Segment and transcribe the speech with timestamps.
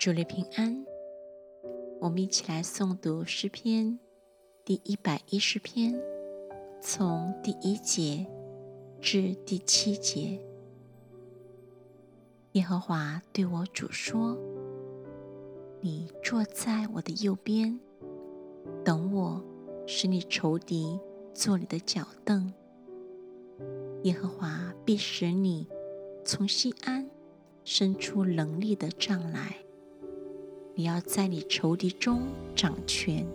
[0.00, 0.86] 主日平安，
[2.00, 3.98] 我们一起来诵读诗篇
[4.64, 5.94] 第一百一十篇，
[6.80, 8.26] 从第一节
[8.98, 10.40] 至第七节。
[12.52, 14.38] 耶和华对我主说
[15.82, 17.78] ：“你坐在我的右边，
[18.82, 19.44] 等我，
[19.86, 20.98] 使你仇敌
[21.34, 22.50] 做你的脚凳。
[24.04, 25.68] 耶和华必使你
[26.24, 27.10] 从西安
[27.64, 29.56] 伸出能力的杖来。”
[30.80, 32.22] 你要在你仇敌中
[32.56, 33.26] 掌权。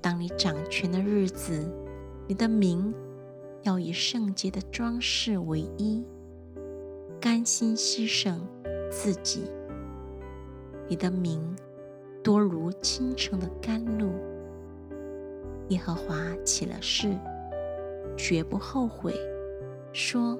[0.00, 1.64] 当你掌权的日子，
[2.26, 2.92] 你的名
[3.62, 6.04] 要以圣洁的装饰为衣，
[7.20, 8.36] 甘心牺牲
[8.90, 9.44] 自己。
[10.88, 11.40] 你的名
[12.20, 14.10] 多如清晨的甘露。
[15.68, 17.16] 耶和华起了誓，
[18.16, 19.14] 绝不后悔，
[19.92, 20.36] 说：“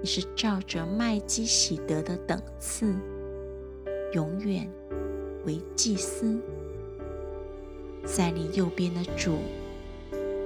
[0.00, 2.94] 你是照着麦基喜德的等次。”
[4.12, 4.66] 永远
[5.44, 6.40] 为祭司，
[8.06, 9.36] 在你右边的主，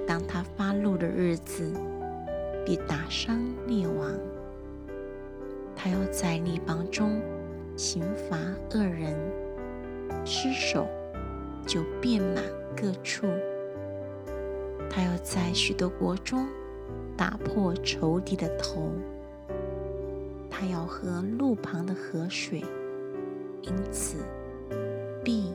[0.05, 1.73] 当他发怒的日子，
[2.67, 4.11] 必打伤列王。
[5.77, 7.21] 他要在列邦中
[7.77, 8.37] 刑罚
[8.73, 9.17] 恶人，
[10.25, 10.89] 失手
[11.65, 12.43] 就遍满
[12.77, 13.29] 各处。
[14.91, 16.49] 他要在许多国中
[17.17, 18.91] 打破仇敌的头。
[20.51, 22.63] 他要喝路旁的河水。
[23.63, 24.17] 因此，
[25.25, 25.55] 必。